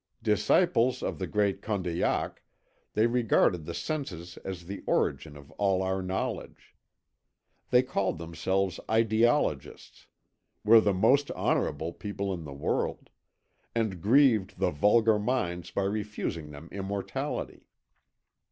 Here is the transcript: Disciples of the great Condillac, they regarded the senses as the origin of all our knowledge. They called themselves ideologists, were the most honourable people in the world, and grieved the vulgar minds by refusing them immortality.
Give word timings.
Disciples 0.23 1.03
of 1.03 1.19
the 1.19 1.27
great 1.27 1.61
Condillac, 1.61 2.41
they 2.93 3.05
regarded 3.05 3.65
the 3.65 3.73
senses 3.75 4.37
as 4.37 4.65
the 4.65 4.83
origin 4.87 5.37
of 5.37 5.51
all 5.61 5.83
our 5.83 6.01
knowledge. 6.01 6.75
They 7.69 7.83
called 7.83 8.17
themselves 8.17 8.79
ideologists, 8.89 10.07
were 10.63 10.81
the 10.81 10.91
most 10.91 11.29
honourable 11.33 11.93
people 11.93 12.33
in 12.33 12.45
the 12.45 12.51
world, 12.51 13.11
and 13.75 14.01
grieved 14.01 14.57
the 14.57 14.71
vulgar 14.71 15.19
minds 15.19 15.69
by 15.69 15.83
refusing 15.83 16.49
them 16.49 16.67
immortality. 16.71 17.67